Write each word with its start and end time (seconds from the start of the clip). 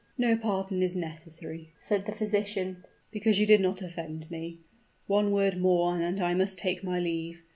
"No 0.17 0.35
pardon 0.35 0.81
is 0.81 0.95
necessary," 0.95 1.73
said 1.77 2.07
the 2.07 2.11
physician; 2.11 2.83
"because 3.11 3.37
you 3.39 3.45
did 3.45 3.61
not 3.61 3.83
offend 3.83 4.31
me. 4.31 4.57
One 5.05 5.31
word 5.31 5.61
more 5.61 5.95
and 5.95 6.19
I 6.19 6.33
must 6.33 6.57
take 6.57 6.83
my 6.83 6.97
leave. 6.99 7.43